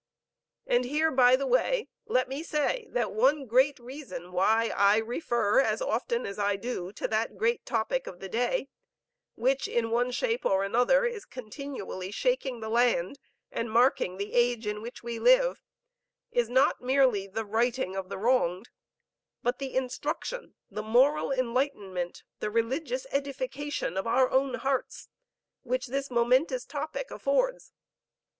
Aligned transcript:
And 0.65 0.83
here, 0.85 1.11
by 1.11 1.35
the 1.35 1.45
way, 1.45 1.87
let 2.07 2.27
me 2.27 2.41
say 2.41 2.87
that 2.89 3.11
one 3.11 3.45
great 3.45 3.77
reason 3.77 4.31
why 4.31 4.73
I 4.75 4.97
refer 4.97 5.59
as 5.59 5.79
often 5.79 6.25
as 6.25 6.39
I 6.39 6.55
do, 6.55 6.91
to 6.93 7.07
that 7.07 7.37
great 7.37 7.67
topic 7.67 8.07
of 8.07 8.19
the 8.19 8.27
day, 8.27 8.69
which, 9.35 9.67
in 9.67 9.91
one 9.91 10.09
shape 10.09 10.43
or 10.43 10.63
another, 10.63 11.05
is 11.05 11.23
continually 11.25 12.09
shaking 12.09 12.61
the 12.61 12.67
land 12.69 13.19
and 13.51 13.69
marking 13.69 14.17
the 14.17 14.33
age 14.33 14.65
in 14.65 14.81
which 14.81 15.03
we 15.03 15.19
live, 15.19 15.61
is 16.31 16.49
not 16.49 16.81
merely 16.81 17.27
the 17.27 17.45
righting 17.45 17.95
of 17.95 18.09
the 18.09 18.17
wronged, 18.17 18.69
but 19.43 19.59
the 19.59 19.75
instruction, 19.75 20.55
the 20.71 20.81
moral 20.81 21.31
enlightenment, 21.31 22.23
the 22.39 22.49
religious 22.49 23.05
edification 23.11 23.97
of 23.97 24.07
our 24.07 24.31
own 24.31 24.55
hearts, 24.55 25.09
which 25.61 25.85
this 25.85 26.09
momentous 26.09 26.65
topic 26.65 27.11
affords. 27.11 27.71